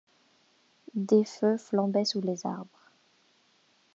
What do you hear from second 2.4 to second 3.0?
arbres.